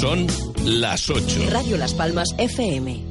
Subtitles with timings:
[0.00, 0.26] Son
[0.64, 1.50] las 8.
[1.50, 3.02] Radio Las Palmas FM.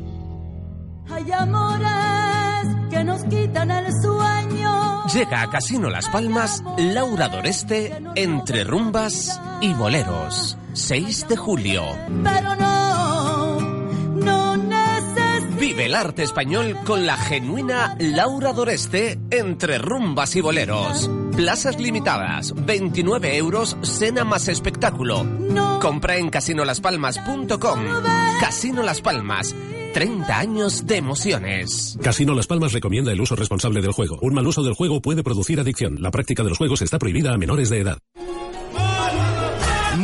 [1.09, 5.05] Hay amores que nos quitan el sueño.
[5.13, 10.57] Llega a Casino Las Palmas Laura Doreste entre rumbas y boleros.
[10.73, 11.83] 6 de julio.
[12.23, 13.59] Pero no,
[14.15, 15.59] no necesito.
[15.59, 21.09] Vive el arte español con la genuina Laura Doreste entre rumbas y boleros.
[21.35, 25.25] Plazas limitadas, 29 euros, cena más espectáculo.
[25.25, 25.79] No.
[25.79, 27.79] Compra en casinolaspalmas.com.
[28.39, 29.53] Casino Las Palmas,
[29.93, 31.97] 30 años de emociones.
[32.01, 34.17] Casino Las Palmas recomienda el uso responsable del juego.
[34.21, 36.01] Un mal uso del juego puede producir adicción.
[36.01, 37.97] La práctica de los juegos está prohibida a menores de edad.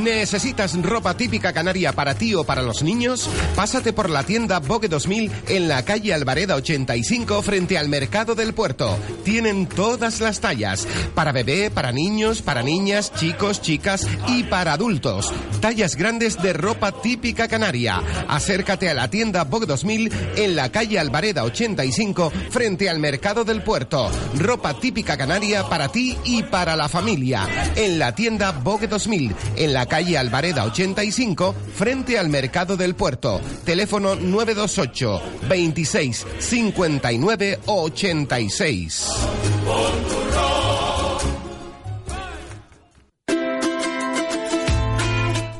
[0.01, 3.29] ¿Necesitas ropa típica canaria para ti o para los niños?
[3.55, 8.55] Pásate por la tienda Vogue 2000 en la calle Alvareda 85 frente al Mercado del
[8.55, 8.97] Puerto.
[9.23, 10.87] Tienen todas las tallas.
[11.13, 15.31] Para bebé, para niños, para niñas, chicos, chicas y para adultos.
[15.59, 18.01] Tallas grandes de ropa típica canaria.
[18.27, 23.61] Acércate a la tienda Vogue 2000 en la calle Alvareda 85 frente al Mercado del
[23.61, 24.09] Puerto.
[24.35, 27.47] Ropa típica canaria para ti y para la familia.
[27.75, 33.41] En la tienda Vogue 2000 en la calle Alvareda 85 frente al Mercado del Puerto.
[33.65, 39.07] Teléfono 928 26 59 86.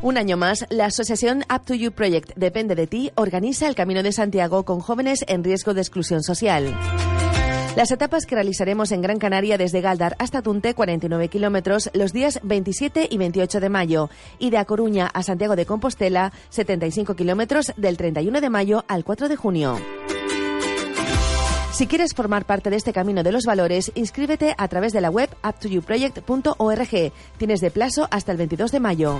[0.01, 4.01] Un año más, la asociación Up to You Project Depende de ti organiza el Camino
[4.01, 6.73] de Santiago con jóvenes en riesgo de exclusión social.
[7.75, 12.41] Las etapas que realizaremos en Gran Canaria desde Galdar hasta Tunte, 49 kilómetros, los días
[12.43, 17.71] 27 y 28 de mayo, y de A Coruña a Santiago de Compostela, 75 kilómetros,
[17.77, 19.77] del 31 de mayo al 4 de junio.
[21.71, 25.09] Si quieres formar parte de este camino de los valores, inscríbete a través de la
[25.09, 27.13] web uptoyouproject.org.
[27.37, 29.19] Tienes de plazo hasta el 22 de mayo.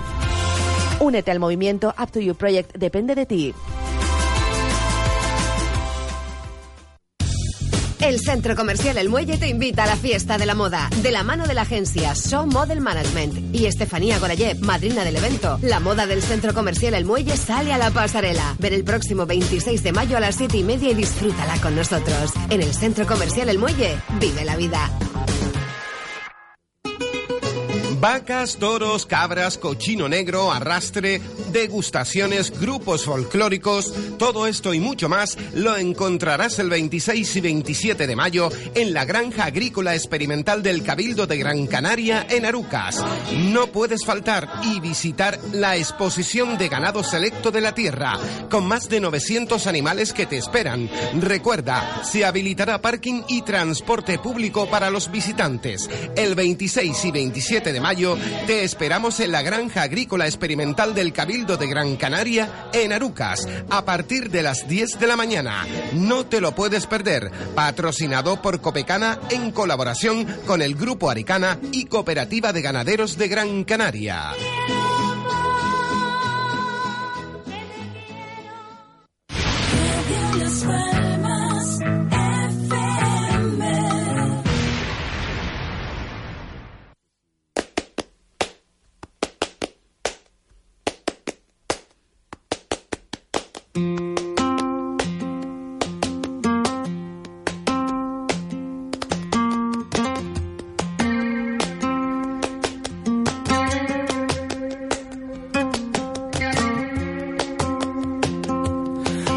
[1.00, 3.54] Únete al movimiento Up to You Project Depende de ti.
[8.02, 11.22] El Centro Comercial El Muelle te invita a la fiesta de la moda, de la
[11.22, 15.60] mano de la agencia Show Model Management y Estefanía Gorayev, madrina del evento.
[15.62, 18.56] La moda del Centro Comercial El Muelle sale a la pasarela.
[18.58, 22.32] Ven el próximo 26 de mayo a las 7 y media y disfrútala con nosotros.
[22.50, 24.90] En el Centro Comercial El Muelle, vive la vida.
[28.02, 31.20] Vacas, toros, cabras, cochino negro, arrastre,
[31.52, 38.16] degustaciones, grupos folclóricos, todo esto y mucho más lo encontrarás el 26 y 27 de
[38.16, 43.04] mayo en la Granja Agrícola Experimental del Cabildo de Gran Canaria en Arucas.
[43.36, 48.18] No puedes faltar y visitar la exposición de ganado selecto de la tierra,
[48.50, 50.90] con más de 900 animales que te esperan.
[51.20, 55.88] Recuerda, se habilitará parking y transporte público para los visitantes.
[56.16, 57.91] El 26 y 27 de mayo
[58.46, 63.84] te esperamos en la Granja Agrícola Experimental del Cabildo de Gran Canaria en Arucas a
[63.84, 65.66] partir de las 10 de la mañana.
[65.92, 67.30] No te lo puedes perder.
[67.54, 73.64] Patrocinado por Copecana en colaboración con el Grupo Aricana y Cooperativa de Ganaderos de Gran
[73.64, 74.32] Canaria.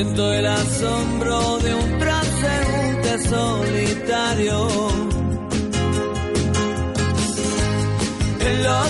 [0.00, 4.68] Siento el asombro de un transeúnte solitario.
[8.40, 8.89] En los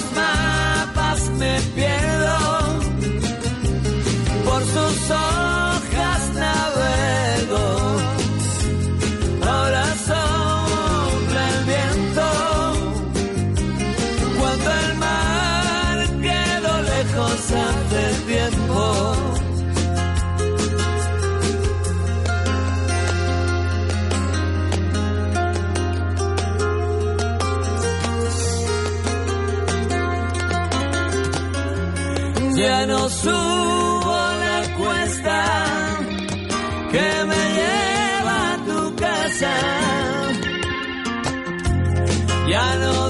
[42.50, 43.09] ya no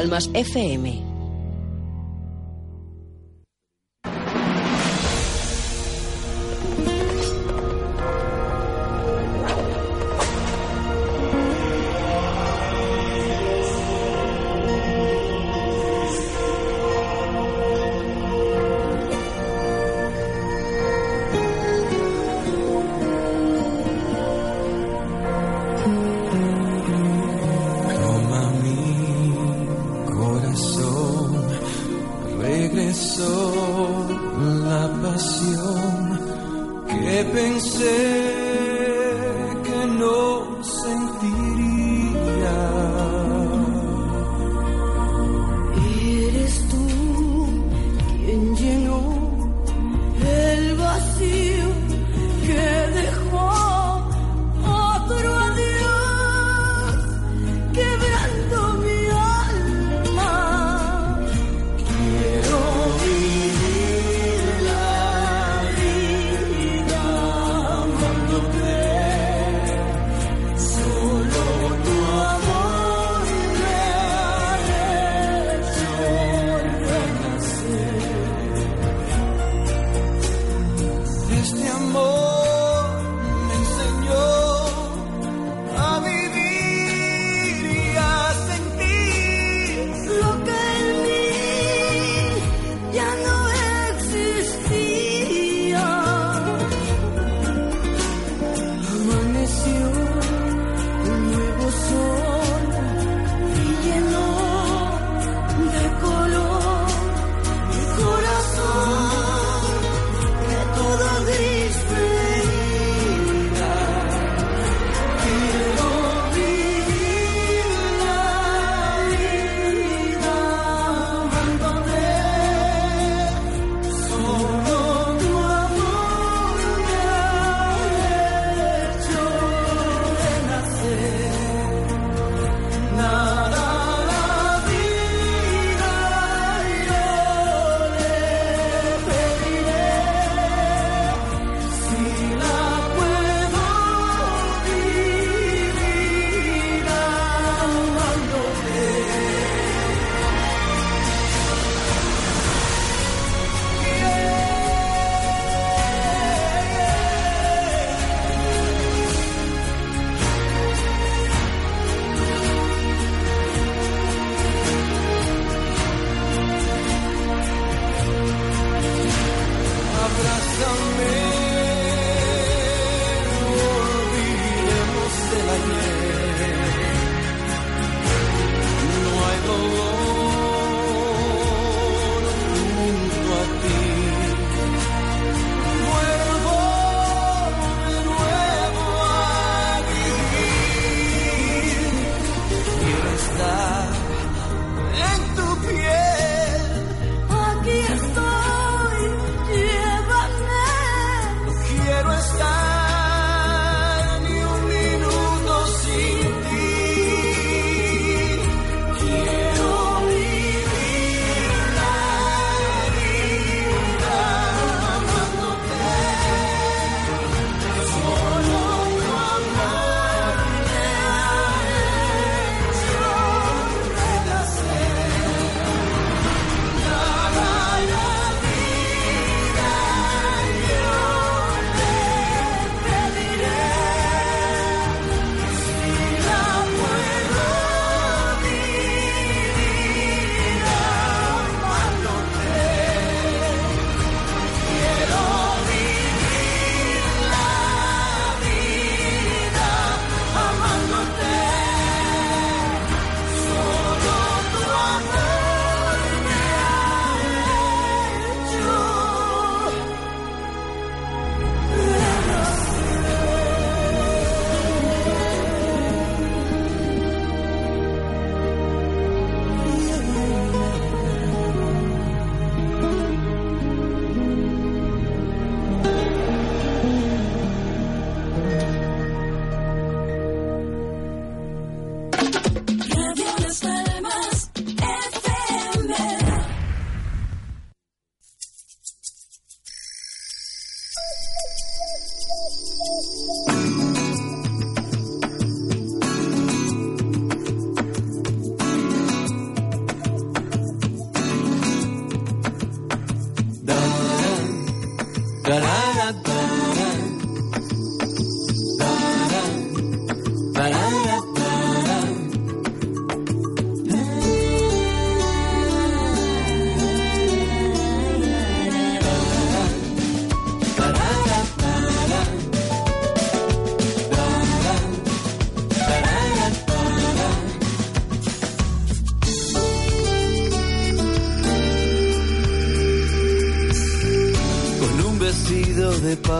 [0.00, 1.09] Palmas FM.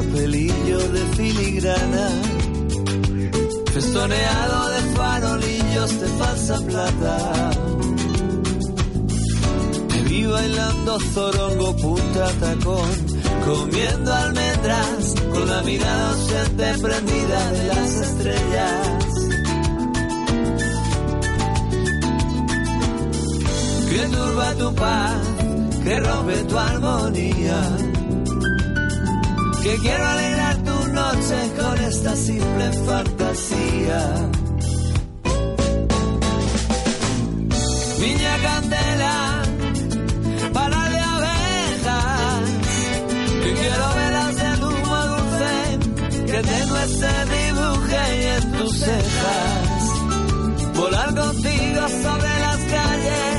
[0.00, 2.08] Papelillo de filigrana,
[3.72, 7.50] festoneado de farolillos de falsa plata.
[9.88, 12.90] Te vi bailando zorongo punta tacón,
[13.44, 18.88] comiendo almendras con la mirada ausente prendida de las estrellas.
[23.90, 25.22] Que turba tu paz,
[25.84, 27.89] que rompe tu armonía
[29.62, 34.00] que quiero alegrar tu noche con esta simple fantasía.
[38.00, 39.42] Niña candela,
[40.54, 42.44] para de abejas,
[43.42, 45.52] que quiero velas de humo dulce,
[46.30, 49.82] que tengo este dibuje en tus cejas,
[50.74, 53.29] volar contigo sobre las calles,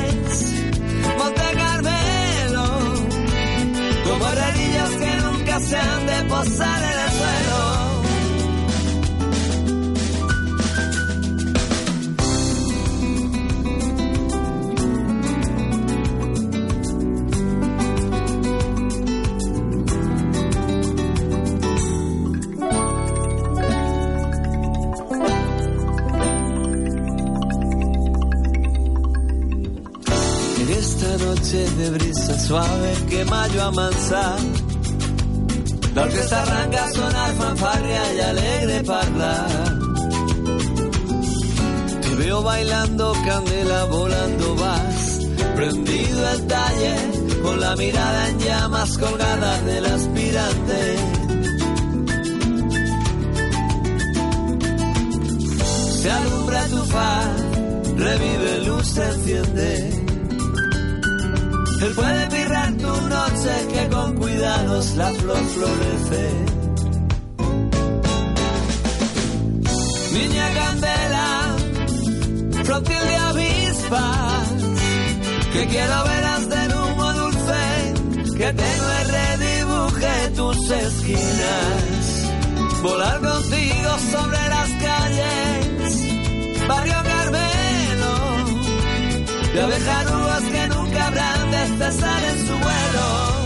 [5.68, 7.92] se han de posar en el suelo.
[31.52, 34.38] De brisa suave que mayo amansa,
[36.02, 39.46] la orquesta arranca a sonar fanfarria y alegre parla.
[42.02, 45.20] Te veo bailando candela, volando vas,
[45.56, 46.96] prendido el talle,
[47.44, 50.82] con la mirada en llamas colgada del aspirante.
[56.02, 57.42] Se alumbra tu faz,
[57.96, 60.01] revive luz, se enciende.
[61.82, 66.30] Él puede mirrar tu noche que con cuidados la flor florece.
[70.14, 71.56] Niña candela,
[72.66, 74.48] flotil de avispas,
[75.54, 77.94] que quiero veras del humo dulce,
[78.38, 82.02] que tengo y redibuje tus esquinas.
[82.84, 88.14] Volar contigo sobre las calles, barrio Carmelo,
[89.54, 90.61] de abejarugas que
[91.70, 93.41] de cesar en su vuelo.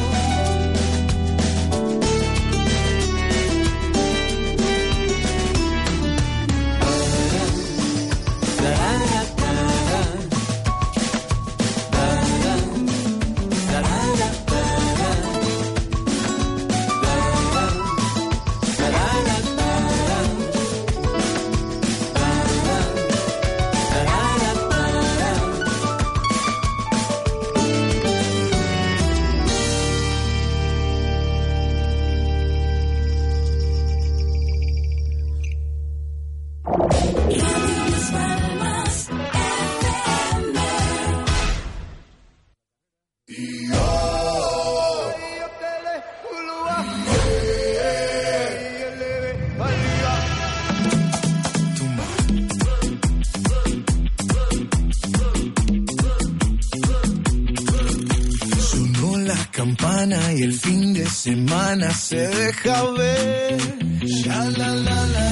[61.94, 63.58] Se deja ver.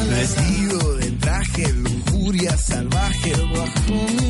[0.09, 4.22] Vestido de traje, lujuria salvaje bajo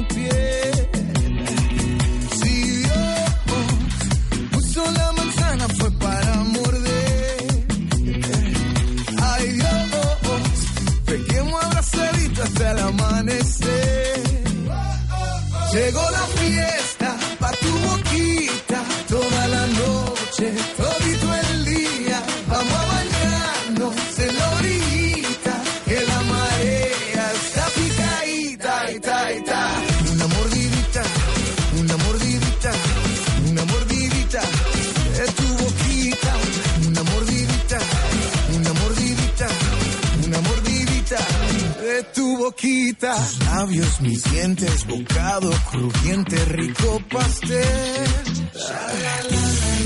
[43.03, 48.07] Tus labios, mis dientes, bocado crujiente, rico pastel.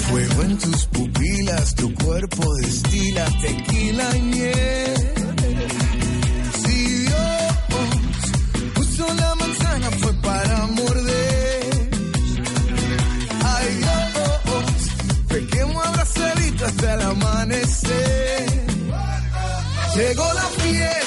[0.07, 4.95] Fuego en tus pupilas, tu cuerpo destila tequila y miel.
[6.63, 7.53] Si Dios
[8.75, 11.89] puso la manzana fue para morder.
[13.45, 18.45] Ay Dios, pequemos abrazaditos hasta el amanecer.
[19.95, 21.06] Llegó la fiesta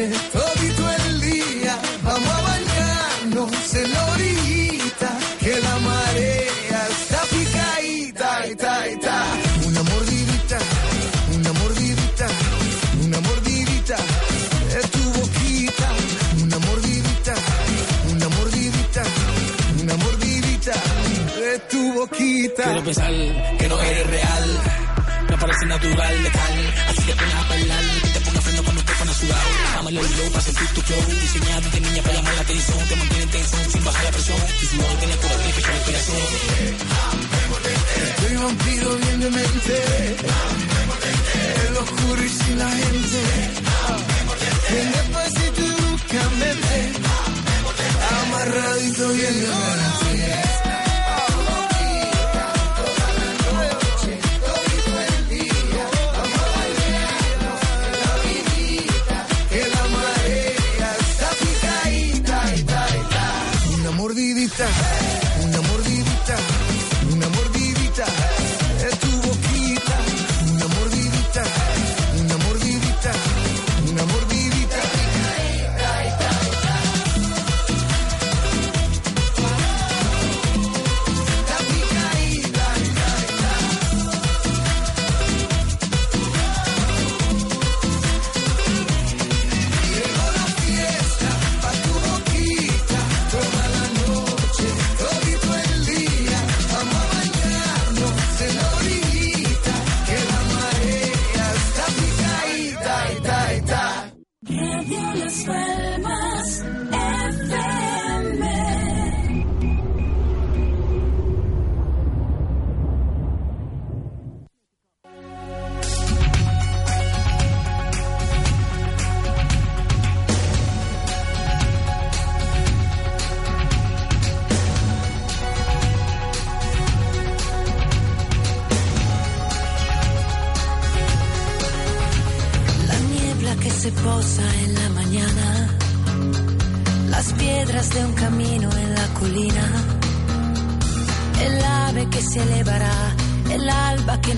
[0.00, 8.46] noche, todito el día, vamos a bañarnos en la orillita, que la marea está picadita,
[8.46, 9.24] ita, ita.
[9.66, 10.58] Una mordidita,
[11.34, 12.26] una mordidita,
[13.04, 13.96] una mordidita,
[14.78, 15.88] es tu boquita.
[16.42, 17.34] Una mordidita,
[18.10, 19.02] una mordidita,
[19.82, 20.72] una mordidita,
[21.52, 22.62] es tu boquita.
[22.64, 23.12] Quiero pensar
[23.58, 24.60] que no eres real,
[25.28, 27.49] me parece natural, letal, así que apenas
[30.04, 31.04] el low para sentir tu flow.
[31.20, 32.78] Diseñado de niña para llamar la atención.
[32.88, 32.96] Te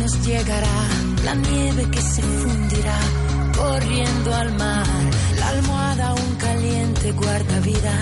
[0.03, 0.79] nos llegará
[1.25, 2.99] la nieve que se fundirá
[3.57, 4.87] corriendo al mar.
[5.39, 7.95] La almohada aún caliente guarda vida.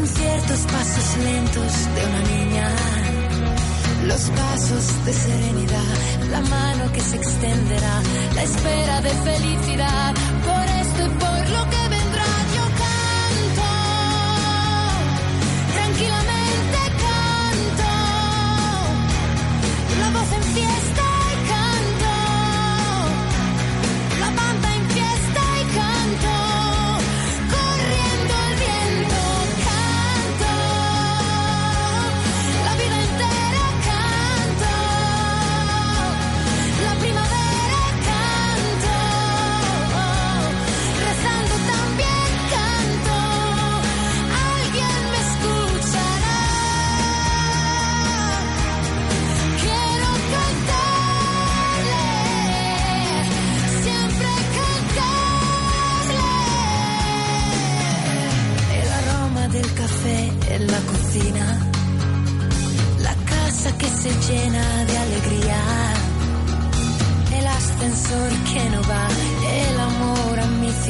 [0.00, 2.66] Inciertos pasos lentos de una niña.
[4.06, 5.96] Los pasos de serenidad,
[6.30, 7.94] la mano que se extenderá,
[8.34, 10.14] la espera de felicidad,
[10.48, 12.01] por esto y por lo que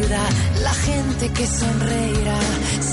[0.01, 2.39] la gente que sonreirá,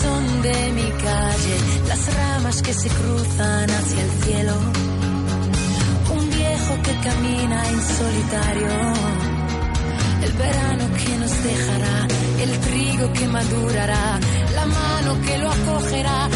[0.02, 1.58] son de mi calle,
[1.88, 4.54] las ramas que se cruzan hacia el cielo,
[6.12, 8.68] un viejo que camina en solitario,
[10.24, 12.08] el verano que nos dejará,
[12.42, 14.20] el trigo que madurará,
[14.56, 16.30] la mano que lo acogerá.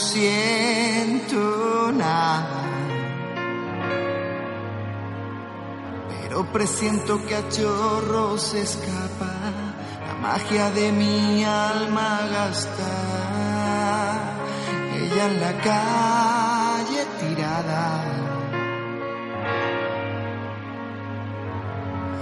[0.00, 2.64] siento nada.
[6.08, 9.32] Pero presiento que a chorros se escapa
[10.06, 13.00] la magia de mi alma gastada.
[14.96, 18.04] Ella en la calle tirada.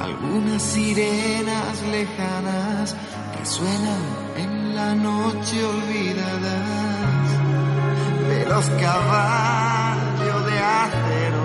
[0.01, 2.97] Algunas sirenas lejanas
[3.37, 4.03] que suenan
[4.37, 6.98] en la noche olvidada
[8.49, 11.45] los caballos de acero.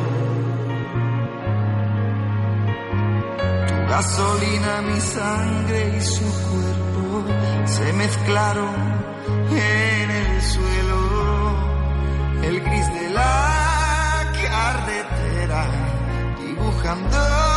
[3.68, 7.24] Tu gasolina, mi sangre y su cuerpo
[7.66, 8.76] se mezclaron
[9.52, 11.02] en el suelo.
[12.44, 15.66] El gris de la carretera
[16.40, 17.53] dibujando.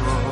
[0.00, 0.29] tomorrow.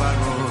[0.00, 0.49] barro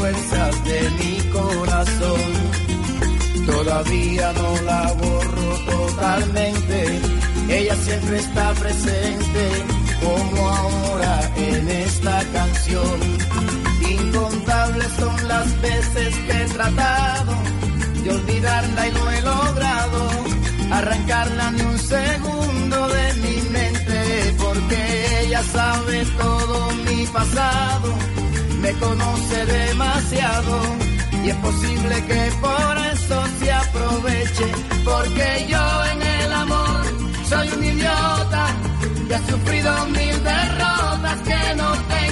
[0.00, 2.30] fuerzas de mi corazón.
[3.46, 7.00] Todavía no la borro totalmente,
[7.50, 9.42] ella siempre está presente,
[10.02, 12.98] como ahora en esta canción.
[13.98, 17.34] Incontables son las veces que he tratado
[18.02, 20.00] de olvidarla y no he logrado
[20.72, 24.80] arrancarla ni un segundo de mi mente, porque
[25.24, 27.88] ella sabe todo mi pasado,
[28.72, 30.60] me conoce demasiado.
[31.24, 34.46] Y es posible que por eso se aproveche,
[34.84, 36.82] porque yo en el amor
[37.28, 38.46] soy un idiota
[39.08, 42.09] que ha sufrido mil derrotas, que no tengo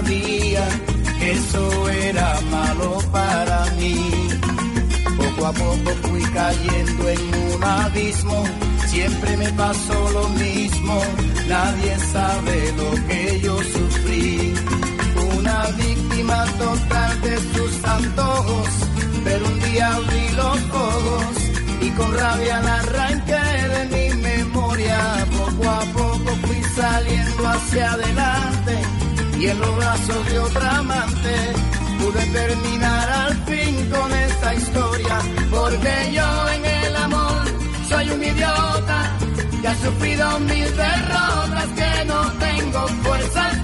[0.00, 4.10] que eso era malo para mí.
[5.18, 8.44] Poco a poco fui cayendo en un abismo,
[8.86, 10.98] siempre me pasó lo mismo,
[11.46, 14.54] nadie sabe lo que yo sufrí.
[15.38, 18.68] Una víctima total de sus antojos,
[19.24, 21.34] pero un día abrí los ojos
[21.82, 24.98] y con rabia la arranqué de mi memoria.
[25.36, 28.81] Poco a poco fui saliendo hacia adelante
[29.42, 31.34] y en los brazos de otra amante
[31.98, 35.18] pude terminar al fin con esta historia.
[35.50, 37.42] Porque yo en el amor
[37.88, 39.18] soy un idiota
[39.60, 43.61] que ha sufrido mil derrotas, que no tengo fuerzas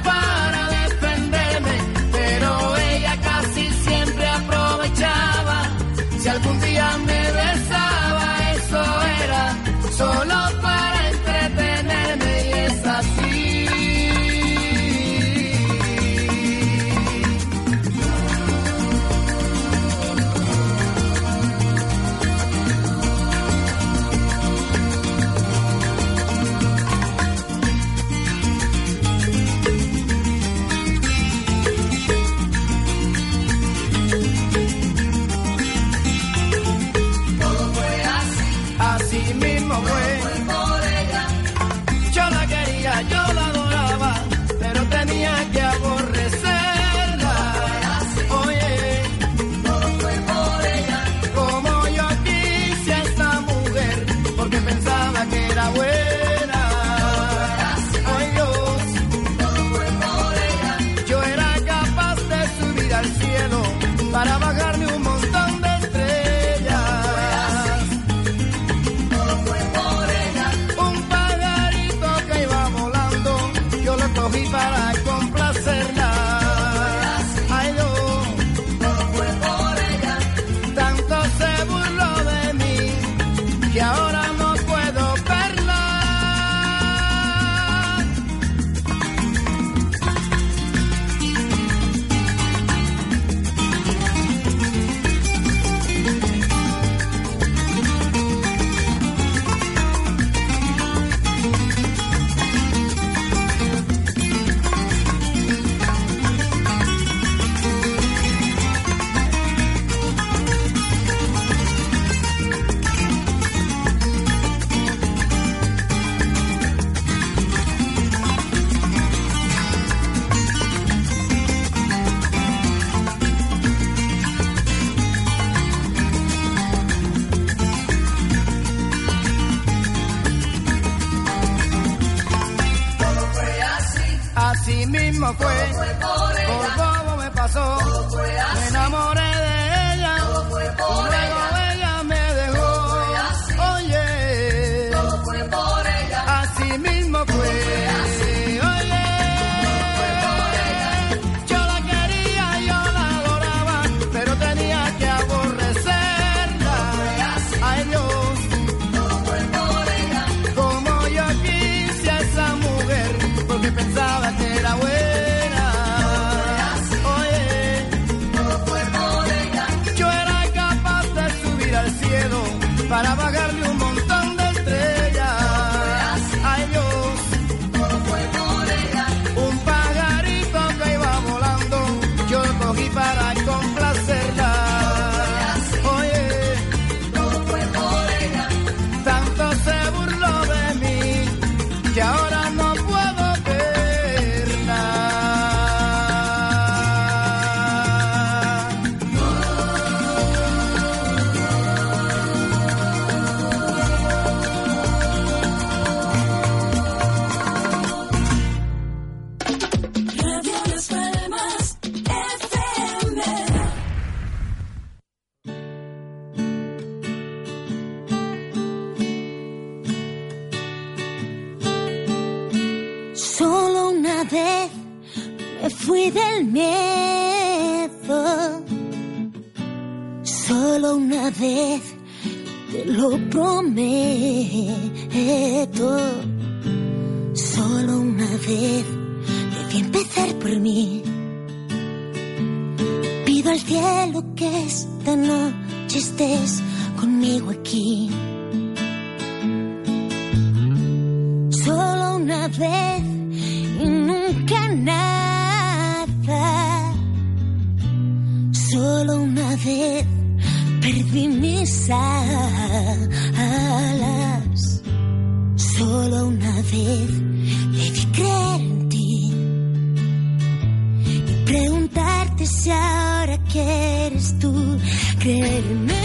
[275.29, 275.98] quelle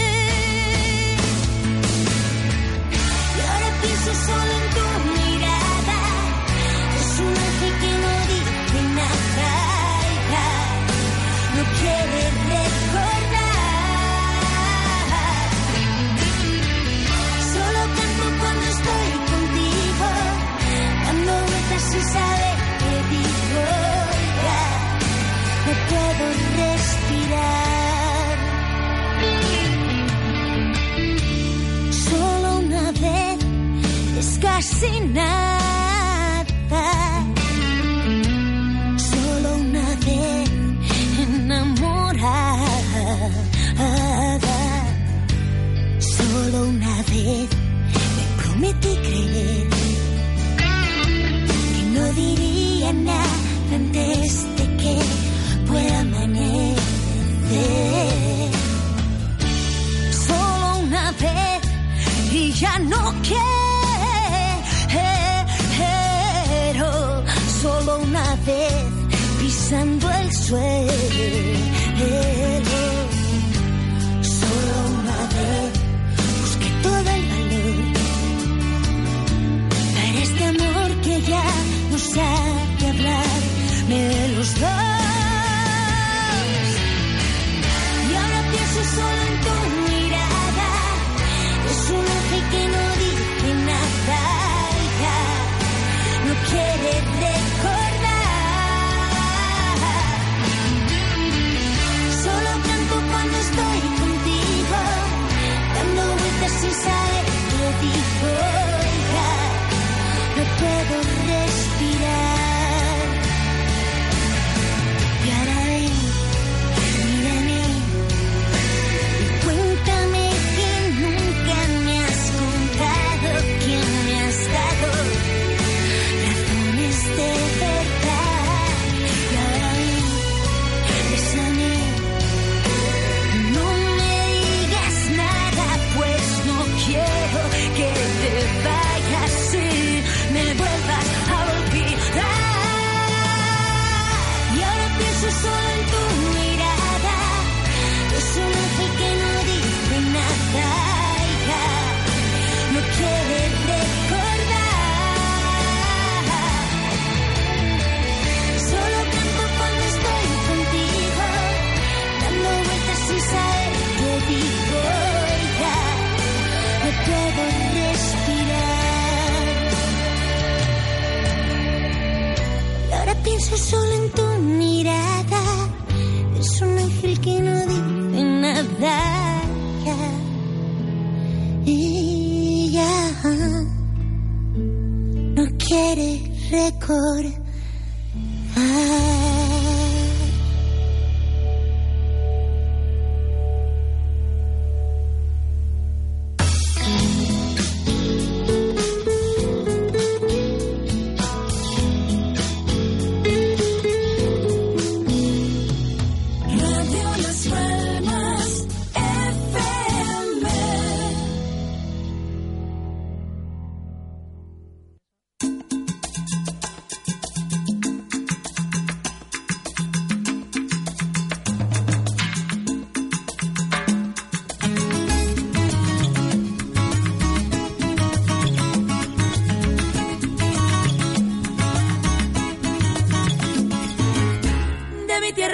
[34.80, 35.43] sin nada.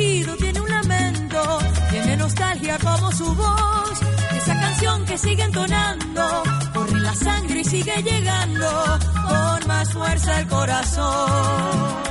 [0.00, 1.58] tiene un lamento,
[1.90, 4.00] tiene nostalgia como su voz.
[4.34, 6.42] Esa canción que sigue entonando,
[6.72, 8.98] corre la sangre y sigue llegando
[9.28, 12.09] con más fuerza el corazón.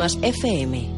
[0.00, 0.89] Palmas FM.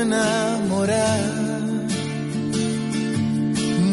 [0.00, 1.20] enamorar.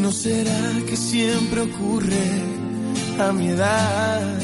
[0.01, 2.28] ¿No será que siempre ocurre
[3.20, 4.39] a mi edad?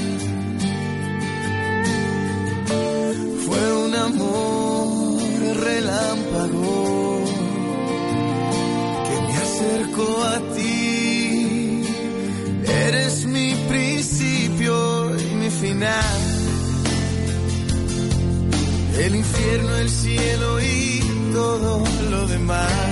[3.45, 5.21] Fue un amor
[5.69, 7.23] relámpago
[9.07, 11.83] que me acercó a ti.
[12.87, 14.75] Eres mi principio
[15.19, 16.41] y mi final
[19.05, 21.00] el infierno, el cielo y
[21.31, 22.90] todo lo demás.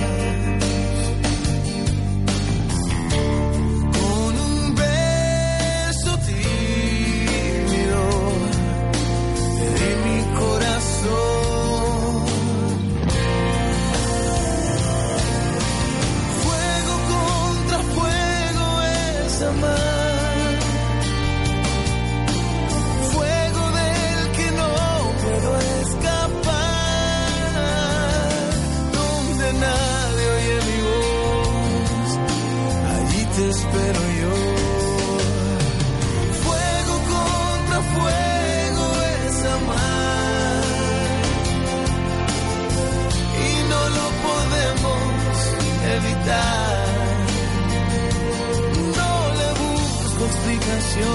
[48.96, 51.10] No le busco explicación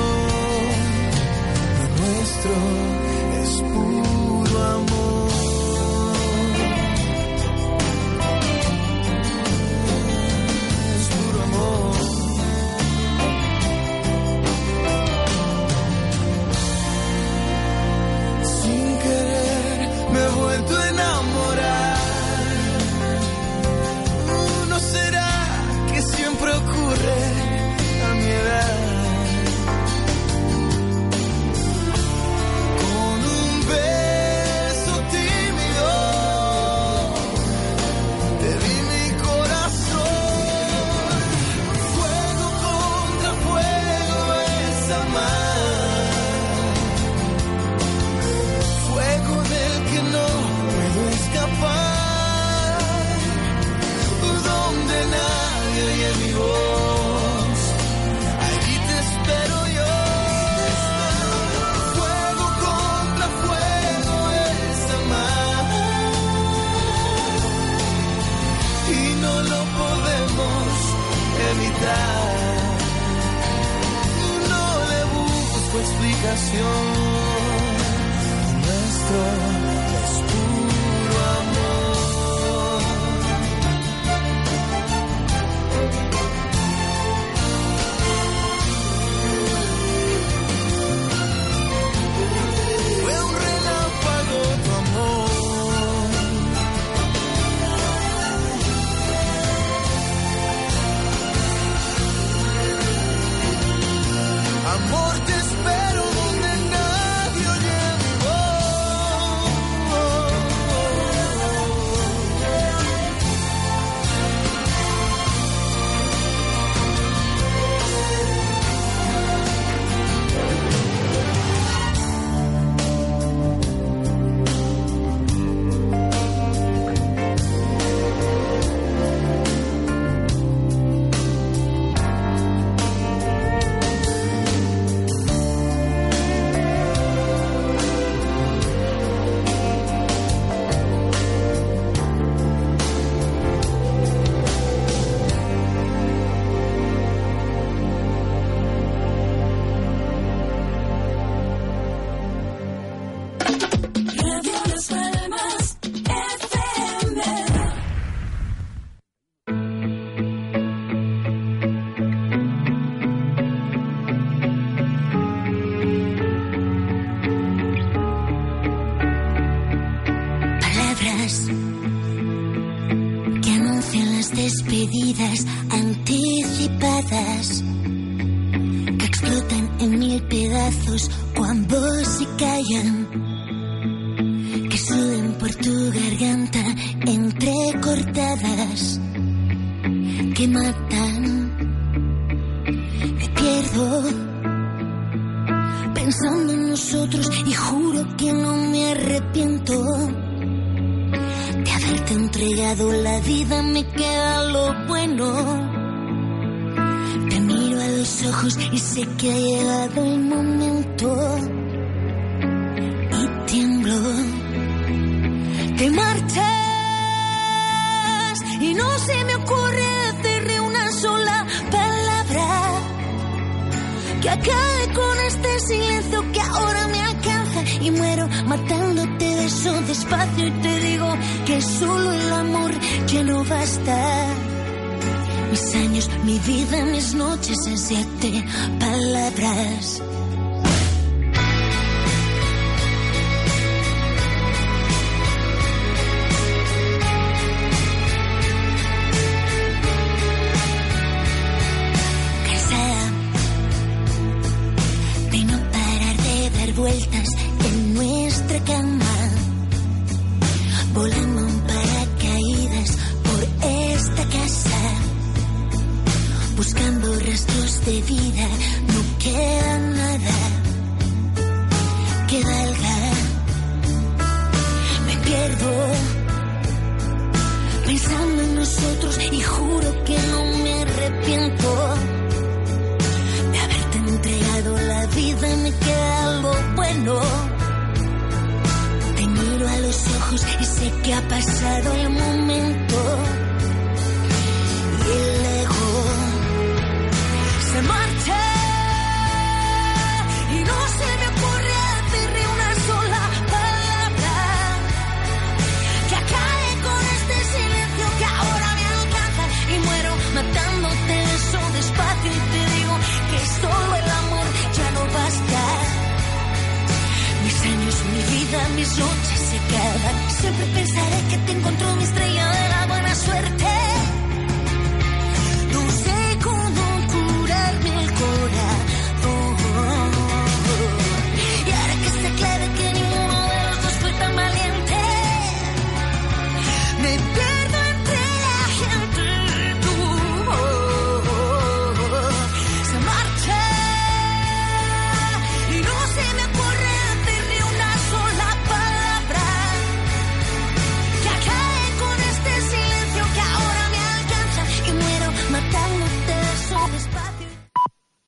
[1.82, 2.85] a nuestro